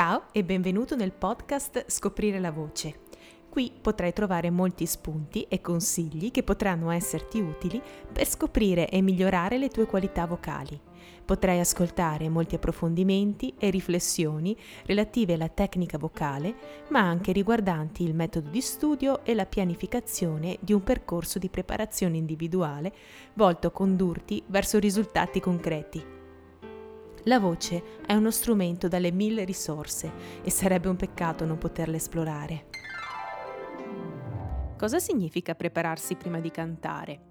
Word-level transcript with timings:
Ciao 0.00 0.28
e 0.32 0.42
benvenuto 0.44 0.96
nel 0.96 1.12
podcast 1.12 1.84
Scoprire 1.90 2.40
la 2.40 2.50
voce. 2.50 3.00
Qui 3.50 3.70
potrai 3.82 4.14
trovare 4.14 4.48
molti 4.48 4.86
spunti 4.86 5.42
e 5.42 5.60
consigli 5.60 6.30
che 6.30 6.42
potranno 6.42 6.90
esserti 6.90 7.38
utili 7.38 7.82
per 8.10 8.26
scoprire 8.26 8.88
e 8.88 9.02
migliorare 9.02 9.58
le 9.58 9.68
tue 9.68 9.84
qualità 9.84 10.24
vocali. 10.24 10.80
Potrai 11.22 11.60
ascoltare 11.60 12.30
molti 12.30 12.54
approfondimenti 12.54 13.52
e 13.58 13.68
riflessioni 13.68 14.56
relative 14.86 15.34
alla 15.34 15.50
tecnica 15.50 15.98
vocale, 15.98 16.54
ma 16.88 17.00
anche 17.00 17.32
riguardanti 17.32 18.02
il 18.02 18.14
metodo 18.14 18.48
di 18.48 18.62
studio 18.62 19.22
e 19.22 19.34
la 19.34 19.44
pianificazione 19.44 20.56
di 20.62 20.72
un 20.72 20.82
percorso 20.82 21.38
di 21.38 21.50
preparazione 21.50 22.16
individuale 22.16 22.90
volto 23.34 23.66
a 23.66 23.70
condurti 23.70 24.42
verso 24.46 24.78
risultati 24.78 25.40
concreti. 25.40 26.19
La 27.24 27.38
voce 27.38 28.00
è 28.06 28.14
uno 28.14 28.30
strumento 28.30 28.88
dalle 28.88 29.12
mille 29.12 29.44
risorse 29.44 30.10
e 30.42 30.50
sarebbe 30.50 30.88
un 30.88 30.96
peccato 30.96 31.44
non 31.44 31.58
poterla 31.58 31.96
esplorare. 31.96 32.66
Cosa 34.78 34.98
significa 34.98 35.54
prepararsi 35.54 36.14
prima 36.14 36.40
di 36.40 36.50
cantare? 36.50 37.28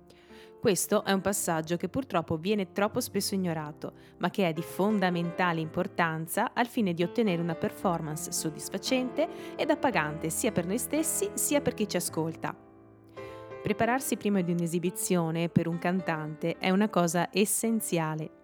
Questo 0.59 1.03
è 1.03 1.11
un 1.11 1.21
passaggio 1.21 1.77
che 1.77 1.89
purtroppo 1.89 2.38
viene 2.38 2.71
troppo 2.71 2.99
spesso 2.99 3.33
ignorato, 3.33 3.94
ma 4.17 4.30
che 4.30 4.47
è 4.47 4.53
di 4.53 4.61
fondamentale 4.61 5.59
importanza 5.59 6.52
al 6.53 6.67
fine 6.67 6.94
di 6.94 7.02
ottenere 7.02 7.41
una 7.41 7.55
performance 7.55 8.31
soddisfacente 8.31 9.55
ed 9.55 9.71
appagante 9.71 10.30
sia 10.30 10.52
per 10.52 10.67
noi 10.67 10.77
stessi 10.77 11.30
sia 11.33 11.61
per 11.61 11.73
chi 11.73 11.88
ci 11.88 11.97
ascolta. 11.97 12.55
Prepararsi 13.63 14.17
prima 14.17 14.41
di 14.41 14.52
un'esibizione 14.52 15.50
per 15.50 15.67
un 15.67 15.80
cantante 15.80 16.58
è 16.58 16.69
una 16.69 16.89
cosa 16.89 17.30
essenziale 17.31 18.38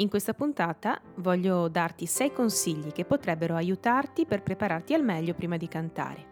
in 0.00 0.08
questa 0.08 0.32
puntata 0.32 0.98
voglio 1.16 1.68
darti 1.68 2.06
6 2.06 2.32
consigli 2.32 2.90
che 2.90 3.04
potrebbero 3.04 3.54
aiutarti 3.54 4.24
per 4.24 4.42
prepararti 4.42 4.94
al 4.94 5.04
meglio 5.04 5.34
prima 5.34 5.58
di 5.58 5.68
cantare. 5.68 6.26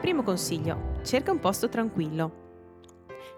Primo 0.00 0.22
consiglio, 0.22 1.00
cerca 1.02 1.32
un 1.32 1.40
posto 1.40 1.68
tranquillo. 1.68 2.42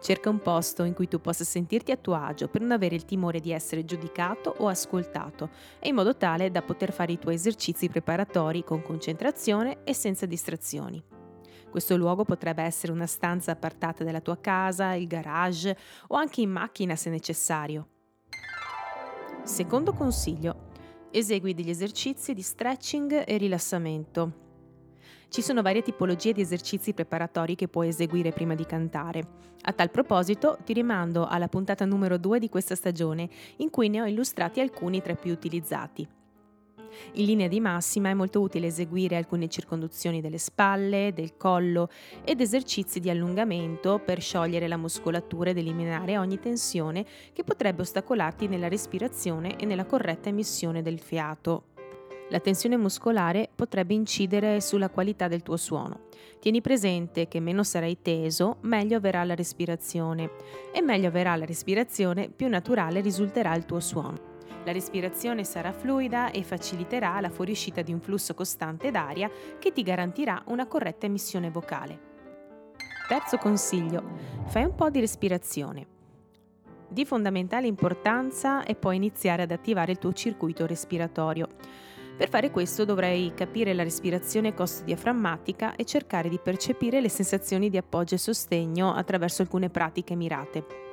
Cerca 0.03 0.29
un 0.29 0.41
posto 0.41 0.85
in 0.85 0.93
cui 0.93 1.09
tu 1.09 1.19
possa 1.19 1.45
sentirti 1.45 1.93
a 1.93 1.97
tuo 1.97 2.15
agio 2.15 2.49
per 2.49 2.61
non 2.61 2.73
avere 2.73 2.95
il 2.95 3.07
timore 3.07 3.41
di 3.41 3.53
essere 3.53 3.87
giudicato 3.87 4.55
o 4.59 4.69
ascoltato 4.69 5.49
e 5.79 5.89
in 5.89 5.95
modo 5.95 6.15
tale 6.17 6.51
da 6.51 6.61
poter 6.61 6.93
fare 6.93 7.13
i 7.13 7.19
tuoi 7.19 7.37
esercizi 7.37 7.89
preparatori 7.89 8.65
con 8.65 8.83
concentrazione 8.83 9.79
e 9.85 9.95
senza 9.95 10.27
distrazioni. 10.27 11.03
Questo 11.71 11.97
luogo 11.97 12.25
potrebbe 12.25 12.63
essere 12.63 12.93
una 12.93 13.07
stanza 13.07 13.53
appartata 13.53 14.05
dalla 14.05 14.21
tua 14.21 14.39
casa, 14.39 14.93
il 14.93 15.07
garage 15.07 15.75
o 16.09 16.17
anche 16.17 16.43
in 16.43 16.51
macchina 16.51 16.95
se 16.95 17.09
necessario. 17.09 17.89
Secondo 19.47 19.93
consiglio, 19.93 20.71
esegui 21.13 21.55
degli 21.55 21.71
esercizi 21.71 22.35
di 22.35 22.43
stretching 22.43 23.23
e 23.25 23.37
rilassamento. 23.37 24.33
Ci 25.29 25.41
sono 25.41 25.63
varie 25.63 25.83
tipologie 25.83 26.33
di 26.33 26.41
esercizi 26.41 26.93
preparatori 26.93 27.55
che 27.55 27.69
puoi 27.69 27.87
eseguire 27.87 28.33
prima 28.33 28.57
di 28.57 28.67
cantare. 28.67 29.25
A 29.63 29.73
tal 29.73 29.93
proposito 29.93 30.59
ti 30.65 30.73
rimando 30.73 31.27
alla 31.27 31.47
puntata 31.47 31.85
numero 31.85 32.19
2 32.19 32.41
di 32.41 32.49
questa 32.49 32.75
stagione, 32.75 33.31
in 33.59 33.71
cui 33.71 33.89
ne 33.89 34.03
ho 34.03 34.07
illustrati 34.07 34.59
alcuni 34.59 35.01
tra 35.01 35.13
i 35.13 35.17
più 35.17 35.31
utilizzati. 35.31 36.07
In 37.13 37.25
linea 37.25 37.49
di 37.49 37.61
massima 37.61 38.11
è 38.11 38.15
molto 38.15 38.41
utile 38.41 38.67
eseguire 38.67 39.17
alcune 39.17 39.49
circonduzioni 39.49 40.21
delle 40.21 40.39
spalle, 40.39 41.13
del 41.15 41.37
collo 41.37 41.89
ed 42.25 42.41
esercizi 42.41 43.01
di 43.01 43.11
allungamento 43.11 43.99
per 44.05 44.21
sciogliere 44.21 44.69
la 44.69 44.77
muscolatura 44.77 45.51
ed 45.51 45.59
eliminare 45.59 46.19
ogni 46.19 46.39
tensione 46.39 47.05
che 47.33 47.45
potrebbe 47.45 47.83
ostacolarti 47.83 48.49
nella 48.49 48.69
respirazione 48.69 49.57
e 49.57 49.65
nella 49.65 49.87
corretta 49.87 50.29
emissione 50.29 50.83
del 50.83 50.99
fiato. 50.99 51.75
La 52.31 52.41
tensione 52.41 52.77
muscolare 52.77 53.49
potrebbe 53.55 53.95
incidere 53.95 54.61
sulla 54.61 54.89
qualità 54.89 55.29
del 55.29 55.43
tuo 55.43 55.57
suono. 55.57 56.07
Tieni 56.41 56.61
presente 56.61 57.29
che 57.29 57.39
meno 57.39 57.63
sarai 57.63 57.99
teso, 58.03 58.57
meglio 58.63 58.99
verrà 58.99 59.23
la 59.23 59.37
respirazione 59.37 60.31
e 60.73 60.83
meglio 60.83 61.11
verrà 61.13 61.37
la 61.37 61.45
respirazione, 61.45 62.29
più 62.29 62.49
naturale 62.49 63.01
risulterà 63.01 63.55
il 63.55 63.65
tuo 63.65 63.79
suono. 63.79 64.36
La 64.67 64.73
respirazione 64.73 65.45
sarà 65.45 65.71
fluida 65.71 66.33
e 66.33 66.43
faciliterà 66.43 67.21
la 67.21 67.31
fuoriuscita 67.31 67.83
di 67.83 67.93
un 67.93 68.01
flusso 68.01 68.35
costante 68.35 68.91
d'aria 68.91 69.31
che 69.61 69.73
ti 69.73 69.85
garantirà 69.85 70.43
una 70.47 70.67
corretta 70.67 71.07
emissione 71.07 71.51
vocale. 71.51 72.01
Terzo 73.07 73.37
consiglio, 73.37 74.03
fai 74.47 74.65
un 74.65 74.75
po' 74.75 74.91
di 74.91 74.99
respirazione. 74.99 75.87
Di 76.89 77.05
fondamentale 77.05 77.69
importanza 77.69 78.65
è 78.65 78.75
poi 78.75 78.97
iniziare 78.97 79.43
ad 79.43 79.53
attivare 79.53 79.93
il 79.93 79.99
tuo 79.99 80.13
circuito 80.13 80.67
respiratorio. 80.67 81.47
Per 82.17 82.29
fare 82.29 82.51
questo 82.51 82.85
dovrai 82.85 83.35
capire 83.37 83.73
la 83.73 83.85
respirazione 83.85 84.53
costo-diaframmatica 84.53 85.77
e 85.77 85.85
cercare 85.85 86.29
di 86.29 86.41
percepire 86.43 87.01
le 87.01 87.09
sensazioni 87.09 87.71
di 87.71 87.77
appoggio 87.77 88.17
e 88.17 88.19
sostegno 88.19 88.93
attraverso 88.93 89.43
alcune 89.43 89.71
pratiche 89.71 90.17
mirate. 90.17 90.86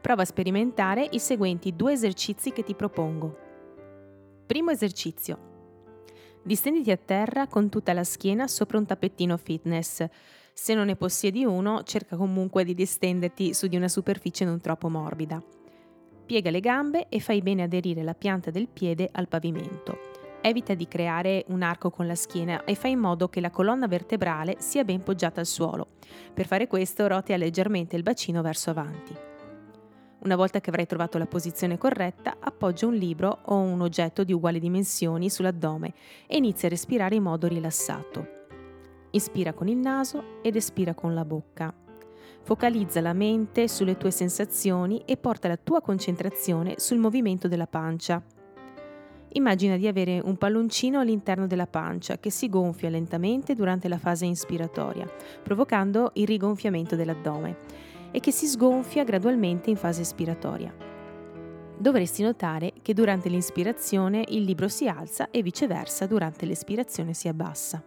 Prova 0.00 0.22
a 0.22 0.24
sperimentare 0.24 1.06
i 1.10 1.18
seguenti 1.18 1.76
due 1.76 1.92
esercizi 1.92 2.52
che 2.52 2.64
ti 2.64 2.74
propongo. 2.74 3.36
Primo 4.46 4.70
esercizio. 4.70 5.48
Distenditi 6.42 6.90
a 6.90 6.96
terra 6.96 7.46
con 7.46 7.68
tutta 7.68 7.92
la 7.92 8.02
schiena 8.02 8.48
sopra 8.48 8.78
un 8.78 8.86
tappettino 8.86 9.36
fitness. 9.36 10.02
Se 10.54 10.74
non 10.74 10.86
ne 10.86 10.96
possiedi 10.96 11.44
uno, 11.44 11.82
cerca 11.82 12.16
comunque 12.16 12.64
di 12.64 12.72
distenderti 12.72 13.52
su 13.52 13.66
di 13.66 13.76
una 13.76 13.88
superficie 13.88 14.46
non 14.46 14.58
troppo 14.60 14.88
morbida. 14.88 15.42
Piega 16.24 16.50
le 16.50 16.60
gambe 16.60 17.08
e 17.10 17.20
fai 17.20 17.42
bene 17.42 17.64
aderire 17.64 18.02
la 18.02 18.14
pianta 18.14 18.50
del 18.50 18.68
piede 18.68 19.06
al 19.12 19.28
pavimento. 19.28 19.98
Evita 20.40 20.72
di 20.72 20.88
creare 20.88 21.44
un 21.48 21.60
arco 21.60 21.90
con 21.90 22.06
la 22.06 22.14
schiena 22.14 22.64
e 22.64 22.74
fai 22.74 22.92
in 22.92 23.00
modo 23.00 23.28
che 23.28 23.42
la 23.42 23.50
colonna 23.50 23.86
vertebrale 23.86 24.56
sia 24.60 24.82
ben 24.82 25.02
poggiata 25.02 25.40
al 25.40 25.46
suolo. 25.46 25.88
Per 26.32 26.46
fare 26.46 26.66
questo 26.66 27.06
rotea 27.06 27.36
leggermente 27.36 27.96
il 27.96 28.02
bacino 28.02 28.40
verso 28.40 28.70
avanti. 28.70 29.28
Una 30.22 30.36
volta 30.36 30.60
che 30.60 30.68
avrai 30.68 30.84
trovato 30.84 31.16
la 31.16 31.24
posizione 31.24 31.78
corretta, 31.78 32.36
appoggia 32.38 32.86
un 32.86 32.94
libro 32.94 33.38
o 33.44 33.56
un 33.56 33.80
oggetto 33.80 34.22
di 34.22 34.34
uguali 34.34 34.60
dimensioni 34.60 35.30
sull'addome 35.30 35.94
e 36.26 36.36
inizia 36.36 36.68
a 36.68 36.70
respirare 36.70 37.14
in 37.14 37.22
modo 37.22 37.48
rilassato. 37.48 38.38
Ispira 39.12 39.54
con 39.54 39.66
il 39.68 39.78
naso 39.78 40.42
ed 40.42 40.56
espira 40.56 40.92
con 40.92 41.14
la 41.14 41.24
bocca. 41.24 41.72
Focalizza 42.42 43.00
la 43.00 43.14
mente 43.14 43.66
sulle 43.66 43.96
tue 43.96 44.10
sensazioni 44.10 45.02
e 45.06 45.16
porta 45.16 45.48
la 45.48 45.56
tua 45.56 45.80
concentrazione 45.80 46.74
sul 46.76 46.98
movimento 46.98 47.48
della 47.48 47.66
pancia. 47.66 48.22
Immagina 49.32 49.78
di 49.78 49.86
avere 49.86 50.20
un 50.22 50.36
palloncino 50.36 51.00
all'interno 51.00 51.46
della 51.46 51.66
pancia 51.66 52.18
che 52.18 52.30
si 52.30 52.50
gonfia 52.50 52.90
lentamente 52.90 53.54
durante 53.54 53.88
la 53.88 53.98
fase 53.98 54.26
inspiratoria, 54.26 55.10
provocando 55.42 56.10
il 56.14 56.26
rigonfiamento 56.26 56.94
dell'addome 56.94 57.88
e 58.10 58.20
che 58.20 58.30
si 58.30 58.46
sgonfia 58.46 59.04
gradualmente 59.04 59.70
in 59.70 59.76
fase 59.76 60.02
espiratoria. 60.02 60.88
Dovresti 61.80 62.22
notare 62.22 62.74
che 62.82 62.92
durante 62.92 63.30
l'inspirazione 63.30 64.22
il 64.28 64.42
libro 64.42 64.68
si 64.68 64.86
alza 64.86 65.30
e 65.30 65.42
viceversa 65.42 66.06
durante 66.06 66.44
l'espirazione 66.44 67.14
si 67.14 67.26
abbassa. 67.26 67.82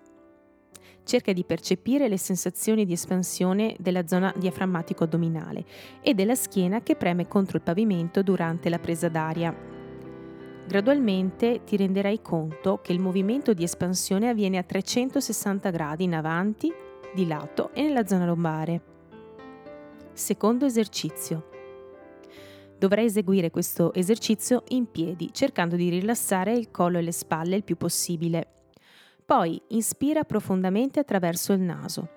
Cerca 1.03 1.31
di 1.31 1.43
percepire 1.43 2.07
le 2.07 2.17
sensazioni 2.17 2.85
di 2.85 2.93
espansione 2.93 3.75
della 3.77 4.07
zona 4.07 4.33
diaframmatico-addominale 4.35 5.65
e 6.01 6.13
della 6.13 6.33
schiena 6.33 6.81
che 6.81 6.95
preme 6.95 7.27
contro 7.27 7.57
il 7.57 7.63
pavimento 7.63 8.23
durante 8.23 8.69
la 8.69 8.79
presa 8.79 9.09
d'aria. 9.09 9.55
Gradualmente 10.65 11.63
ti 11.63 11.77
renderai 11.77 12.21
conto 12.21 12.79
che 12.81 12.93
il 12.93 12.99
movimento 12.99 13.53
di 13.53 13.63
espansione 13.63 14.29
avviene 14.29 14.57
a 14.57 14.63
360 14.63 15.69
gradi 15.69 16.05
in 16.05 16.15
avanti, 16.15 16.73
di 17.13 17.27
lato 17.27 17.71
e 17.73 17.83
nella 17.83 18.07
zona 18.07 18.25
lombare. 18.25 18.92
Secondo 20.15 20.67
esercizio. 20.67 21.49
Dovrai 22.77 23.05
eseguire 23.05 23.49
questo 23.49 23.91
esercizio 23.95 24.61
in 24.67 24.91
piedi, 24.91 25.29
cercando 25.33 25.75
di 25.75 25.89
rilassare 25.89 26.53
il 26.53 26.69
collo 26.69 26.99
e 26.99 27.01
le 27.01 27.11
spalle 27.11 27.55
il 27.55 27.63
più 27.63 27.77
possibile. 27.77 28.47
Poi 29.25 29.59
inspira 29.69 30.23
profondamente 30.23 30.99
attraverso 30.99 31.51
il 31.53 31.61
naso. 31.61 32.09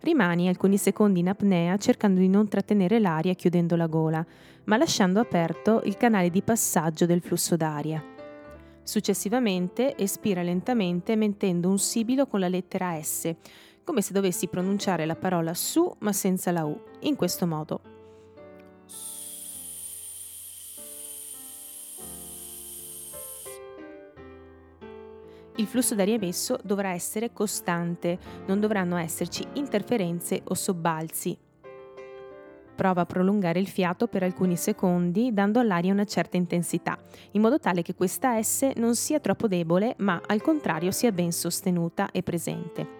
Rimani 0.00 0.48
alcuni 0.48 0.78
secondi 0.78 1.20
in 1.20 1.28
apnea 1.28 1.76
cercando 1.76 2.20
di 2.20 2.28
non 2.28 2.48
trattenere 2.48 2.98
l'aria 2.98 3.34
chiudendo 3.34 3.76
la 3.76 3.86
gola, 3.86 4.24
ma 4.64 4.78
lasciando 4.78 5.20
aperto 5.20 5.82
il 5.84 5.98
canale 5.98 6.30
di 6.30 6.40
passaggio 6.40 7.04
del 7.04 7.20
flusso 7.20 7.54
d'aria. 7.54 8.02
Successivamente 8.82 9.94
espira 9.98 10.40
lentamente 10.40 11.16
mettendo 11.16 11.68
un 11.68 11.78
sibilo 11.78 12.26
con 12.26 12.40
la 12.40 12.48
lettera 12.48 12.98
S, 12.98 13.34
come 13.90 14.02
se 14.02 14.12
dovessi 14.12 14.46
pronunciare 14.46 15.04
la 15.04 15.16
parola 15.16 15.52
su 15.52 15.92
ma 15.98 16.12
senza 16.12 16.52
la 16.52 16.64
U, 16.64 16.80
in 17.00 17.16
questo 17.16 17.44
modo. 17.44 17.80
Il 25.56 25.66
flusso 25.66 25.96
d'aria 25.96 26.14
emesso 26.14 26.56
dovrà 26.62 26.92
essere 26.92 27.32
costante, 27.32 28.16
non 28.46 28.60
dovranno 28.60 28.96
esserci 28.96 29.44
interferenze 29.54 30.40
o 30.44 30.54
sobbalzi. 30.54 31.36
Prova 32.76 33.00
a 33.00 33.06
prolungare 33.06 33.58
il 33.58 33.66
fiato 33.66 34.06
per 34.06 34.22
alcuni 34.22 34.56
secondi 34.56 35.32
dando 35.32 35.58
all'aria 35.58 35.92
una 35.92 36.04
certa 36.04 36.36
intensità, 36.36 36.96
in 37.32 37.40
modo 37.40 37.58
tale 37.58 37.82
che 37.82 37.96
questa 37.96 38.40
S 38.40 38.70
non 38.76 38.94
sia 38.94 39.18
troppo 39.18 39.48
debole, 39.48 39.96
ma 39.98 40.22
al 40.24 40.40
contrario 40.40 40.92
sia 40.92 41.10
ben 41.10 41.32
sostenuta 41.32 42.12
e 42.12 42.22
presente. 42.22 42.99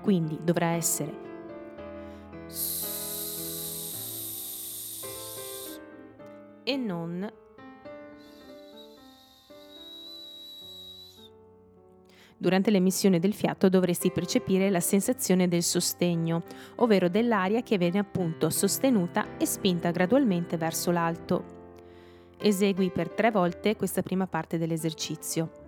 Quindi 0.00 0.38
dovrà 0.42 0.68
essere 0.68 1.24
e 6.62 6.76
non 6.76 7.32
Durante 12.38 12.70
l'emissione 12.70 13.18
del 13.18 13.32
fiato 13.32 13.70
dovresti 13.70 14.10
percepire 14.10 14.68
la 14.68 14.80
sensazione 14.80 15.48
del 15.48 15.62
sostegno, 15.62 16.42
ovvero 16.76 17.08
dell'aria 17.08 17.62
che 17.62 17.78
viene 17.78 17.98
appunto 17.98 18.50
sostenuta 18.50 19.38
e 19.38 19.46
spinta 19.46 19.90
gradualmente 19.90 20.58
verso 20.58 20.90
l'alto. 20.90 21.54
Esegui 22.38 22.90
per 22.90 23.08
tre 23.08 23.30
volte 23.30 23.74
questa 23.74 24.02
prima 24.02 24.26
parte 24.26 24.58
dell'esercizio. 24.58 25.65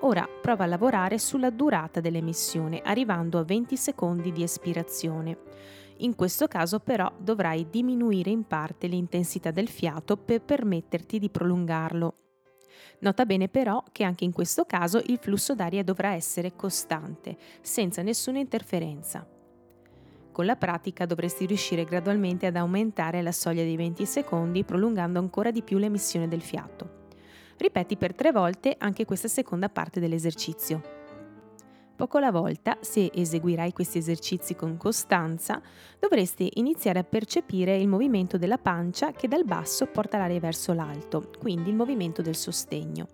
Ora 0.00 0.28
prova 0.28 0.64
a 0.64 0.66
lavorare 0.66 1.18
sulla 1.18 1.50
durata 1.50 2.00
dell'emissione, 2.00 2.80
arrivando 2.84 3.38
a 3.38 3.44
20 3.44 3.76
secondi 3.76 4.30
di 4.30 4.42
espirazione. 4.42 5.38
In 5.98 6.14
questo 6.14 6.46
caso 6.46 6.80
però 6.80 7.10
dovrai 7.18 7.68
diminuire 7.70 8.30
in 8.30 8.46
parte 8.46 8.86
l'intensità 8.86 9.50
del 9.50 9.68
fiato 9.68 10.16
per 10.18 10.42
permetterti 10.42 11.18
di 11.18 11.30
prolungarlo. 11.30 12.14
Nota 12.98 13.24
bene 13.24 13.48
però 13.48 13.82
che 13.90 14.04
anche 14.04 14.24
in 14.24 14.32
questo 14.32 14.64
caso 14.64 15.02
il 15.06 15.18
flusso 15.18 15.54
d'aria 15.54 15.82
dovrà 15.82 16.12
essere 16.12 16.54
costante, 16.54 17.36
senza 17.62 18.02
nessuna 18.02 18.38
interferenza. 18.38 19.26
Con 20.30 20.44
la 20.44 20.56
pratica 20.56 21.06
dovresti 21.06 21.46
riuscire 21.46 21.84
gradualmente 21.84 22.44
ad 22.44 22.56
aumentare 22.56 23.22
la 23.22 23.32
soglia 23.32 23.62
dei 23.62 23.76
20 23.76 24.04
secondi, 24.04 24.64
prolungando 24.64 25.18
ancora 25.18 25.50
di 25.50 25.62
più 25.62 25.78
l'emissione 25.78 26.28
del 26.28 26.42
fiato. 26.42 26.95
Ripeti 27.56 27.96
per 27.96 28.14
tre 28.14 28.32
volte 28.32 28.74
anche 28.78 29.04
questa 29.04 29.28
seconda 29.28 29.68
parte 29.68 30.00
dell'esercizio. 30.00 30.94
Poco 31.96 32.18
alla 32.18 32.30
volta, 32.30 32.76
se 32.82 33.10
eseguirai 33.12 33.72
questi 33.72 33.96
esercizi 33.96 34.54
con 34.54 34.76
costanza, 34.76 35.62
dovresti 35.98 36.50
iniziare 36.56 36.98
a 36.98 37.04
percepire 37.04 37.74
il 37.78 37.88
movimento 37.88 38.36
della 38.36 38.58
pancia 38.58 39.12
che 39.12 39.28
dal 39.28 39.46
basso 39.46 39.86
porta 39.86 40.18
l'aria 40.18 40.38
verso 40.38 40.74
l'alto, 40.74 41.30
quindi 41.38 41.70
il 41.70 41.74
movimento 41.74 42.20
del 42.20 42.36
sostegno. 42.36 43.06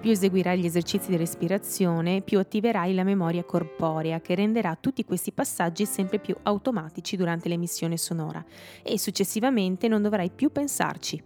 Più 0.00 0.10
eseguirai 0.10 0.58
gli 0.58 0.64
esercizi 0.64 1.10
di 1.10 1.16
respirazione, 1.16 2.22
più 2.22 2.38
attiverai 2.38 2.94
la 2.94 3.04
memoria 3.04 3.44
corporea 3.44 4.22
che 4.22 4.34
renderà 4.34 4.74
tutti 4.74 5.04
questi 5.04 5.30
passaggi 5.30 5.84
sempre 5.84 6.18
più 6.18 6.34
automatici 6.42 7.16
durante 7.16 7.50
l'emissione 7.50 7.98
sonora 7.98 8.42
e 8.82 8.98
successivamente 8.98 9.88
non 9.88 10.00
dovrai 10.00 10.30
più 10.30 10.50
pensarci. 10.50 11.22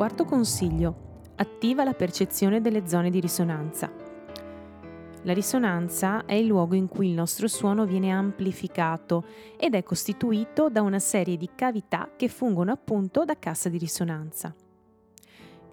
Quarto 0.00 0.24
consiglio. 0.24 1.18
Attiva 1.36 1.84
la 1.84 1.92
percezione 1.92 2.62
delle 2.62 2.88
zone 2.88 3.10
di 3.10 3.20
risonanza. 3.20 3.92
La 5.24 5.34
risonanza 5.34 6.24
è 6.24 6.32
il 6.32 6.46
luogo 6.46 6.74
in 6.74 6.88
cui 6.88 7.08
il 7.08 7.12
nostro 7.12 7.46
suono 7.48 7.84
viene 7.84 8.10
amplificato 8.10 9.26
ed 9.58 9.74
è 9.74 9.82
costituito 9.82 10.70
da 10.70 10.80
una 10.80 11.00
serie 11.00 11.36
di 11.36 11.50
cavità 11.54 12.08
che 12.16 12.28
fungono 12.28 12.72
appunto 12.72 13.26
da 13.26 13.38
cassa 13.38 13.68
di 13.68 13.76
risonanza. 13.76 14.54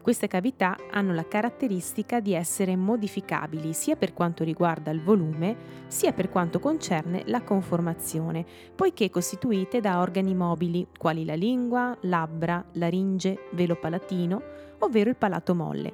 Queste 0.08 0.30
cavità 0.30 0.78
hanno 0.90 1.14
la 1.14 1.28
caratteristica 1.28 2.22
di 2.22 2.34
essere 2.34 2.78
modificabili 2.78 3.74
sia 3.74 3.98
per 3.98 4.14
quanto 4.14 4.46
riguarda 4.46 4.90
il 4.90 5.02
volume, 5.02 5.58
sia 5.88 6.14
per 6.14 6.30
quanto 6.30 6.62
concerne 6.62 7.24
la 7.26 7.42
conformazione, 7.42 8.46
poiché 8.74 9.10
costituite 9.10 9.82
da 9.82 10.00
organi 10.00 10.34
mobili 10.34 10.88
quali 10.98 11.26
la 11.26 11.34
lingua, 11.34 11.94
labbra, 12.04 12.64
laringe, 12.76 13.50
velo 13.52 13.76
palatino, 13.76 14.42
ovvero 14.80 15.10
il 15.10 15.18
palato 15.18 15.54
molle. 15.54 15.94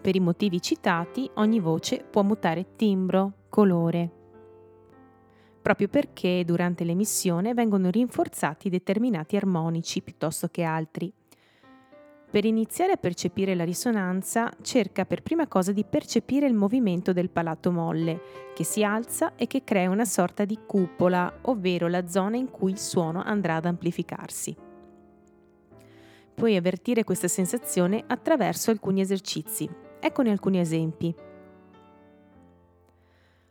Per 0.00 0.16
i 0.16 0.20
motivi 0.20 0.62
citati, 0.62 1.30
ogni 1.34 1.60
voce 1.60 2.02
può 2.10 2.22
mutare 2.22 2.76
timbro, 2.76 3.32
colore, 3.50 4.10
proprio 5.60 5.88
perché 5.88 6.44
durante 6.46 6.82
l'emissione 6.82 7.52
vengono 7.52 7.90
rinforzati 7.90 8.70
determinati 8.70 9.36
armonici 9.36 10.00
piuttosto 10.00 10.48
che 10.48 10.62
altri. 10.62 11.12
Per 12.30 12.44
iniziare 12.44 12.92
a 12.92 12.96
percepire 12.96 13.54
la 13.54 13.64
risonanza, 13.64 14.52
cerca 14.60 15.04
per 15.06 15.22
prima 15.22 15.46
cosa 15.46 15.72
di 15.72 15.84
percepire 15.84 16.46
il 16.46 16.54
movimento 16.54 17.12
del 17.12 17.30
palato 17.30 17.72
molle, 17.72 18.20
che 18.54 18.64
si 18.64 18.84
alza 18.84 19.34
e 19.34 19.46
che 19.46 19.64
crea 19.64 19.88
una 19.88 20.04
sorta 20.04 20.44
di 20.44 20.58
cupola, 20.66 21.38
ovvero 21.42 21.88
la 21.88 22.06
zona 22.06 22.36
in 22.36 22.50
cui 22.50 22.70
il 22.70 22.78
suono 22.78 23.22
andrà 23.22 23.56
ad 23.56 23.64
amplificarsi. 23.64 24.54
Puoi 26.34 26.54
avvertire 26.54 27.02
questa 27.02 27.28
sensazione 27.28 28.04
attraverso 28.06 28.70
alcuni 28.70 29.00
esercizi, 29.00 29.86
Eccone 30.00 30.30
alcuni 30.30 30.60
esempi. 30.60 31.12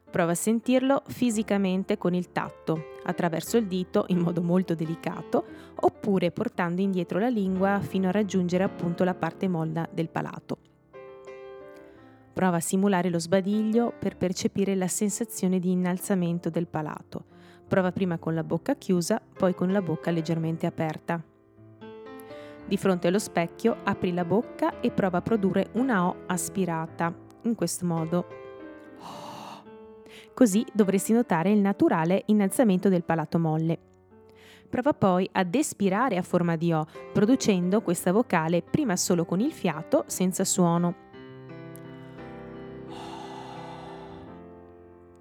Prova 0.09 0.31
a 0.31 0.36
sentirlo 0.36 1.04
fisicamente 1.07 1.98
con 1.98 2.13
il 2.13 2.31
tatto, 2.31 2.92
attraverso 3.04 3.57
il 3.57 3.68
dito 3.68 4.06
in 4.07 4.19
modo 4.19 4.42
molto 4.42 4.74
delicato, 4.74 5.45
oppure 5.75 6.31
portando 6.31 6.81
indietro 6.81 7.19
la 7.19 7.30
lingua 7.30 7.80
fino 7.81 8.07
a 8.07 8.12
raggiungere 8.12 8.63
appunto 8.63 9.04
la 9.04 9.13
parte 9.13 9.48
molla 9.48 9.88
del 9.92 10.09
palato. 10.09 10.57
Prova 12.33 12.57
a 12.57 12.62
simulare 12.62 13.09
lo 13.09 13.19
sbadiglio 13.19 13.94
per 13.98 14.15
percepire 14.15 14.75
la 14.75 14.88
sensazione 14.88 15.59
di 15.59 15.71
innalzamento 15.71 16.50
del 16.50 16.68
palato. 16.68 17.25
Prova 17.68 17.92
prima 17.92 18.18
con 18.18 18.33
la 18.33 18.44
bocca 18.44 18.75
chiusa, 18.75 19.19
poi 19.19 19.53
con 19.53 19.71
la 19.71 19.81
bocca 19.81 20.12
leggermente 20.12 20.65
aperta. 20.65 21.21
Di 22.65 22.77
fronte 22.77 23.07
allo 23.07 23.19
specchio 23.19 23.77
apri 23.83 24.13
la 24.13 24.24
bocca 24.24 24.80
e 24.80 24.92
prova 24.92 25.18
a 25.18 25.21
produrre 25.21 25.69
una 25.74 26.06
O 26.07 26.24
aspirata, 26.27 27.13
in 27.42 27.56
questo 27.56 27.86
modo. 27.86 28.37
Così 30.38 30.63
dovresti 30.72 31.13
notare 31.13 31.50
il 31.50 31.57
naturale 31.57 32.22
innalzamento 32.28 32.89
del 32.89 33.01
palato 33.04 33.39
molle. 33.39 33.80
Prova 34.69 34.94
poi 34.94 35.28
ad 35.31 35.56
espirare 35.56 36.16
a 36.16 36.22
forma 36.22 36.56
di 36.56 36.72
O, 36.72 36.86
producendo 37.12 37.81
questa 37.81 38.12
vocale 38.12 38.62
prima 38.62 38.95
solo 38.98 39.25
con 39.25 39.39
il 39.39 39.51
fiato, 39.51 40.04
senza 40.06 40.44
suono. 40.44 40.94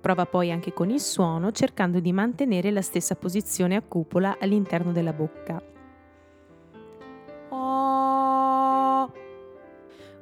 Prova 0.02 0.26
poi 0.26 0.52
anche 0.52 0.74
con 0.74 0.90
il 0.90 1.00
suono, 1.00 1.50
cercando 1.50 1.98
di 1.98 2.12
mantenere 2.12 2.70
la 2.70 2.82
stessa 2.82 3.14
posizione 3.14 3.74
a 3.74 3.80
cupola 3.80 4.36
all'interno 4.38 4.92
della 4.92 5.14
bocca. 5.14 5.62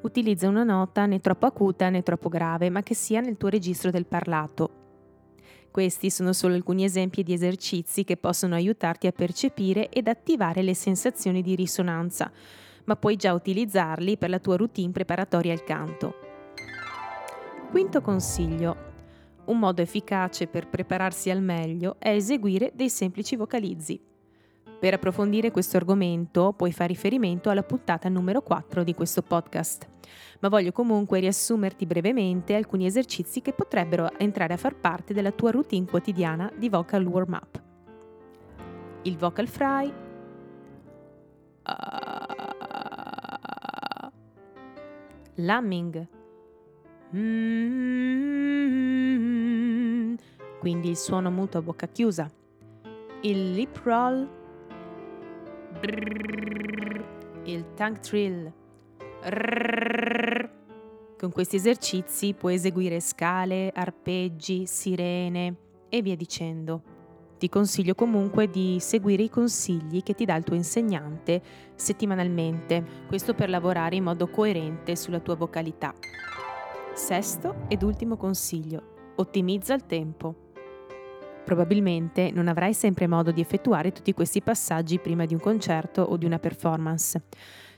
Utilizza 0.03 0.47
una 0.47 0.63
nota 0.63 1.05
né 1.07 1.19
troppo 1.19 1.47
acuta 1.47 1.89
né 1.89 2.05
troppo 2.05 2.29
grave, 2.29 2.71
ma 2.71 2.85
che 2.85 2.95
sia 2.95 3.21
nel 3.21 3.37
tuo 3.37 3.49
registro 3.49 3.91
del 3.91 4.07
parlato. 4.07 4.83
Questi 5.75 6.09
sono 6.09 6.33
solo 6.33 6.55
alcuni 6.55 6.85
esempi 6.85 7.25
di 7.25 7.33
esercizi 7.33 8.05
che 8.05 8.17
possono 8.17 8.55
aiutarti 8.55 9.09
a 9.09 9.11
percepire 9.11 9.89
ed 9.89 10.07
attivare 10.07 10.63
le 10.63 10.73
sensazioni 10.73 11.43
di 11.43 11.57
risonanza, 11.57 12.31
ma 12.85 12.95
puoi 12.95 13.17
già 13.17 13.33
utilizzarli 13.33 14.17
per 14.17 14.31
la 14.31 14.39
tua 14.39 14.55
routine 14.55 14.93
preparatoria 14.93 15.53
al 15.53 15.65
canto. 15.65 16.15
Quinto 17.73 18.01
consiglio. 18.03 18.77
Un 19.47 19.59
modo 19.59 19.83
efficace 19.83 20.47
per 20.47 20.69
prepararsi 20.69 21.29
al 21.29 21.43
meglio 21.43 21.97
è 21.99 22.11
eseguire 22.11 22.71
dei 22.73 22.89
semplici 22.89 23.35
vocalizzi. 23.35 24.01
Per 24.85 24.93
approfondire 24.93 25.51
questo 25.51 25.79
argomento 25.79 26.53
puoi 26.53 26.71
fare 26.71 26.89
riferimento 26.89 27.49
alla 27.49 27.63
puntata 27.63 28.11
numero 28.11 28.43
4 28.43 28.85
di 28.85 28.93
questo 28.93 29.23
podcast, 29.23 29.89
ma 30.41 30.51
voglio 30.51 30.73
comunque 30.73 31.21
riassumerti 31.21 31.87
brevemente 31.87 32.55
alcuni 32.55 32.85
esercizi 32.85 33.41
che 33.41 33.55
potrebbero 33.55 34.11
entrare 34.19 34.53
a 34.53 34.59
far 34.59 34.77
parte 34.77 35.15
della 35.15 35.31
tua 35.31 35.53
routine 35.53 35.87
quotidiana 35.87 36.53
di 36.55 36.69
vocal 36.69 37.07
warm 37.07 37.33
up. 37.33 37.63
Il 39.05 39.17
vocal 39.17 39.49
fry, 39.49 39.91
uh, 41.63 41.73
l'humming, 45.37 46.09
mm, 47.17 48.05
quindi 50.61 50.91
il 50.91 50.97
suono 50.99 51.31
muto 51.31 51.57
a 51.57 51.63
bocca 51.63 51.87
chiusa, 51.89 52.31
il 53.23 53.53
lip 53.53 53.81
roll, 53.83 54.43
il 57.45 57.75
tongue 57.75 58.01
trill. 58.01 58.53
Con 61.19 61.31
questi 61.31 61.57
esercizi 61.57 62.35
puoi 62.35 62.55
eseguire 62.55 63.01
scale, 63.01 63.71
arpeggi, 63.75 64.67
sirene 64.67 65.57
e 65.89 66.03
via 66.03 66.17
dicendo. 66.17 66.83
Ti 67.39 67.49
consiglio 67.49 67.95
comunque 67.95 68.49
di 68.49 68.79
seguire 68.81 69.23
i 69.23 69.29
consigli 69.29 70.03
che 70.03 70.15
ti 70.15 70.25
dà 70.25 70.37
il 70.37 70.45
tuo 70.45 70.55
insegnante 70.55 71.43
settimanalmente, 71.75 72.85
questo 73.07 73.35
per 73.35 73.49
lavorare 73.49 73.97
in 73.97 74.05
modo 74.05 74.29
coerente 74.29 74.97
sulla 74.97 75.21
tua 75.21 75.35
vocalità. 75.35 75.95
Sesto 76.95 77.67
ed 77.69 77.83
ultimo 77.83 78.17
consiglio, 78.17 79.13
ottimizza 79.17 79.75
il 79.75 79.85
tempo. 79.87 80.44
Probabilmente 81.45 82.31
non 82.33 82.49
avrai 82.49 82.73
sempre 82.73 83.07
modo 83.07 83.31
di 83.31 83.41
effettuare 83.41 83.93
tutti 83.93 84.15
questi 84.15 84.41
passaggi 84.41 84.99
prima 84.99 85.27
di 85.27 85.35
un 85.35 85.41
concerto 85.41 86.01
o 86.03 86.17
di 86.17 86.25
una 86.25 86.39
performance. 86.39 87.23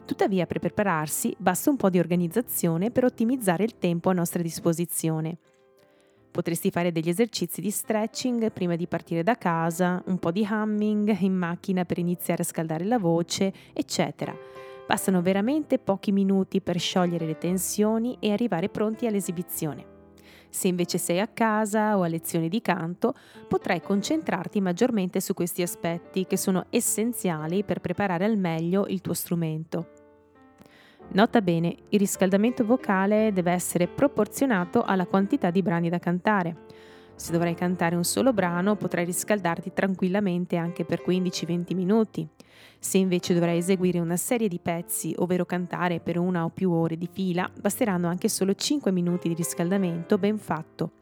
Tuttavia 0.04 0.46
per 0.46 0.60
prepararsi 0.60 1.34
basta 1.36 1.68
un 1.68 1.76
po' 1.76 1.90
di 1.90 1.98
organizzazione 1.98 2.92
per 2.92 3.04
ottimizzare 3.04 3.64
il 3.64 3.76
tempo 3.76 4.08
a 4.08 4.12
nostra 4.12 4.40
disposizione. 4.40 5.36
Potresti 6.30 6.70
fare 6.70 6.92
degli 6.92 7.08
esercizi 7.08 7.60
di 7.60 7.70
stretching 7.70 8.52
prima 8.52 8.76
di 8.76 8.86
partire 8.86 9.24
da 9.24 9.36
casa, 9.36 10.00
un 10.06 10.18
po' 10.18 10.30
di 10.30 10.46
humming 10.48 11.18
in 11.20 11.34
macchina 11.34 11.84
per 11.84 11.98
iniziare 11.98 12.42
a 12.42 12.46
scaldare 12.46 12.84
la 12.84 12.98
voce, 12.98 13.52
eccetera. 13.72 14.36
Bastano 14.86 15.22
veramente 15.22 15.78
pochi 15.78 16.12
minuti 16.12 16.60
per 16.60 16.78
sciogliere 16.78 17.26
le 17.26 17.38
tensioni 17.38 18.16
e 18.20 18.30
arrivare 18.30 18.68
pronti 18.68 19.06
all'esibizione. 19.06 19.95
Se 20.48 20.68
invece 20.68 20.98
sei 20.98 21.20
a 21.20 21.26
casa 21.26 21.96
o 21.96 22.02
a 22.02 22.06
lezioni 22.06 22.48
di 22.48 22.60
canto, 22.60 23.14
potrai 23.48 23.80
concentrarti 23.80 24.60
maggiormente 24.60 25.20
su 25.20 25.34
questi 25.34 25.62
aspetti 25.62 26.26
che 26.26 26.36
sono 26.36 26.66
essenziali 26.70 27.64
per 27.64 27.80
preparare 27.80 28.24
al 28.24 28.36
meglio 28.36 28.86
il 28.88 29.00
tuo 29.00 29.14
strumento. 29.14 29.90
Nota 31.08 31.40
bene, 31.40 31.76
il 31.90 31.98
riscaldamento 31.98 32.64
vocale 32.64 33.32
deve 33.32 33.52
essere 33.52 33.86
proporzionato 33.86 34.82
alla 34.82 35.06
quantità 35.06 35.50
di 35.50 35.62
brani 35.62 35.88
da 35.88 35.98
cantare. 35.98 36.64
Se 37.16 37.32
dovrai 37.32 37.54
cantare 37.54 37.96
un 37.96 38.04
solo 38.04 38.32
brano, 38.32 38.76
potrai 38.76 39.06
riscaldarti 39.06 39.72
tranquillamente 39.72 40.56
anche 40.56 40.84
per 40.84 41.02
15-20 41.04 41.74
minuti. 41.74 42.28
Se 42.78 42.98
invece 42.98 43.34
dovrai 43.34 43.56
eseguire 43.58 43.98
una 43.98 44.16
serie 44.16 44.48
di 44.48 44.60
pezzi, 44.60 45.14
ovvero 45.18 45.46
cantare 45.46 45.98
per 45.98 46.18
una 46.18 46.44
o 46.44 46.50
più 46.50 46.70
ore 46.70 46.96
di 46.96 47.08
fila, 47.10 47.50
basteranno 47.58 48.06
anche 48.06 48.28
solo 48.28 48.54
5 48.54 48.92
minuti 48.92 49.28
di 49.28 49.34
riscaldamento 49.34 50.18
ben 50.18 50.38
fatto, 50.38 50.92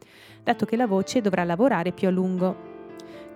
dato 0.41 0.65
che 0.65 0.77
la 0.77 0.87
voce 0.87 1.21
dovrà 1.21 1.43
lavorare 1.43 1.91
più 1.91 2.07
a 2.07 2.11
lungo. 2.11 2.74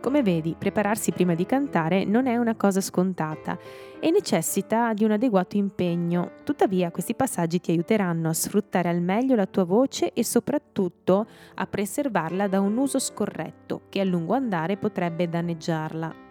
Come 0.02 0.24
vedi, 0.24 0.56
prepararsi 0.58 1.12
prima 1.12 1.36
di 1.36 1.46
cantare 1.46 2.06
non 2.06 2.26
è 2.26 2.38
una 2.38 2.56
cosa 2.56 2.80
scontata 2.80 3.60
e 4.00 4.12
necessita 4.12 4.94
di 4.94 5.04
un 5.04 5.12
adeguato 5.12 5.58
impegno. 5.58 6.32
Tuttavia, 6.46 6.90
questi 6.90 7.16
passaggi 7.16 7.60
ti 7.60 7.72
aiuteranno 7.72 8.30
a 8.30 8.34
sfruttare 8.34 8.88
al 8.88 9.02
meglio 9.02 9.36
la 9.36 9.46
tua 9.46 9.66
voce 9.66 10.14
e 10.14 10.24
soprattutto 10.24 11.28
a 11.56 11.68
preservarla 11.68 12.48
da 12.48 12.62
un 12.62 12.78
uso 12.78 12.98
scorretto 12.98 13.82
che 13.90 14.00
a 14.00 14.06
lungo 14.06 14.34
andare 14.34 14.78
potrebbe 14.78 15.28
danneggiarla. 15.28 16.28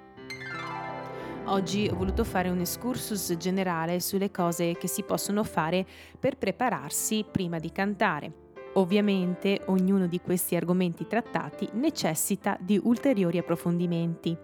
Oggi 1.44 1.90
ho 1.92 1.96
voluto 1.96 2.24
fare 2.24 2.48
un 2.48 2.60
excursus 2.60 3.36
generale 3.36 4.00
sulle 4.00 4.30
cose 4.30 4.76
che 4.78 4.88
si 4.88 5.02
possono 5.02 5.44
fare 5.44 5.86
per 6.18 6.38
prepararsi 6.38 7.24
prima 7.30 7.58
di 7.58 7.70
cantare. 7.70 8.47
Ovviamente 8.78 9.62
ognuno 9.66 10.06
di 10.06 10.20
questi 10.20 10.54
argomenti 10.54 11.08
trattati 11.08 11.68
necessita 11.72 12.56
di 12.60 12.80
ulteriori 12.80 13.36
approfondimenti. 13.36 14.36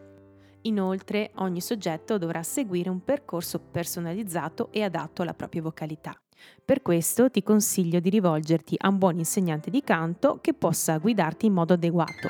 Inoltre 0.62 1.30
ogni 1.36 1.60
soggetto 1.60 2.18
dovrà 2.18 2.42
seguire 2.42 2.90
un 2.90 3.04
percorso 3.04 3.60
personalizzato 3.60 4.68
e 4.72 4.82
adatto 4.82 5.22
alla 5.22 5.34
propria 5.34 5.62
vocalità. 5.62 6.18
Per 6.64 6.82
questo 6.82 7.30
ti 7.30 7.44
consiglio 7.44 8.00
di 8.00 8.10
rivolgerti 8.10 8.74
a 8.76 8.88
un 8.88 8.98
buon 8.98 9.18
insegnante 9.18 9.70
di 9.70 9.82
canto 9.82 10.38
che 10.40 10.52
possa 10.52 10.98
guidarti 10.98 11.46
in 11.46 11.52
modo 11.52 11.74
adeguato. 11.74 12.28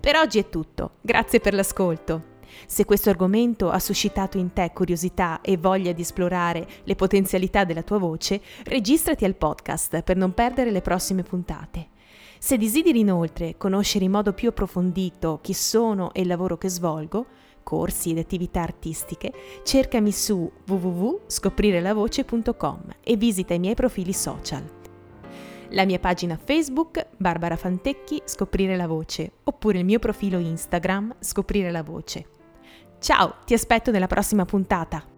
Per 0.00 0.16
oggi 0.16 0.40
è 0.40 0.48
tutto, 0.48 0.96
grazie 1.00 1.38
per 1.38 1.54
l'ascolto. 1.54 2.35
Se 2.66 2.84
questo 2.84 3.10
argomento 3.10 3.70
ha 3.70 3.78
suscitato 3.78 4.38
in 4.38 4.52
te 4.52 4.70
curiosità 4.72 5.40
e 5.40 5.56
voglia 5.56 5.92
di 5.92 6.02
esplorare 6.02 6.66
le 6.84 6.94
potenzialità 6.94 7.64
della 7.64 7.82
tua 7.82 7.98
voce, 7.98 8.40
registrati 8.64 9.24
al 9.24 9.34
podcast 9.34 10.02
per 10.02 10.16
non 10.16 10.34
perdere 10.34 10.70
le 10.70 10.82
prossime 10.82 11.22
puntate. 11.22 11.94
Se 12.38 12.58
desideri 12.58 13.00
inoltre 13.00 13.56
conoscere 13.56 14.04
in 14.04 14.10
modo 14.10 14.32
più 14.32 14.50
approfondito 14.50 15.38
chi 15.42 15.54
sono 15.54 16.12
e 16.12 16.20
il 16.20 16.26
lavoro 16.26 16.58
che 16.58 16.68
svolgo, 16.68 17.24
corsi 17.62 18.10
ed 18.10 18.18
attività 18.18 18.60
artistiche, 18.60 19.32
cercami 19.64 20.12
su 20.12 20.50
www.scoprirelavoce.com 20.66 22.80
e 23.02 23.16
visita 23.16 23.54
i 23.54 23.58
miei 23.58 23.74
profili 23.74 24.12
social. 24.12 24.76
La 25.70 25.84
mia 25.84 25.98
pagina 25.98 26.36
Facebook, 26.36 27.08
Barbara 27.16 27.56
Fantecchi, 27.56 28.22
Scoprire 28.24 28.76
la 28.76 28.86
Voce, 28.86 29.32
oppure 29.42 29.78
il 29.78 29.84
mio 29.84 29.98
profilo 29.98 30.38
Instagram, 30.38 31.16
Scoprire 31.18 31.72
la 31.72 31.82
Voce. 31.82 32.35
Ciao, 32.98 33.36
ti 33.44 33.54
aspetto 33.54 33.90
nella 33.90 34.06
prossima 34.06 34.44
puntata. 34.44 35.15